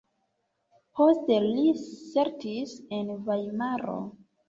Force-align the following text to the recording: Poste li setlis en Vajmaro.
Poste 1.01 1.37
li 1.45 1.67
setlis 1.83 2.77
en 3.01 3.15
Vajmaro. 3.31 4.05